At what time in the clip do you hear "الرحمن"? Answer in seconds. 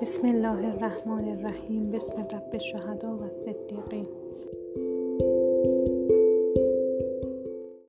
0.68-1.28